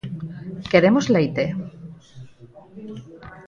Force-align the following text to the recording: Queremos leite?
Queremos 0.71 1.05
leite? 1.15 1.45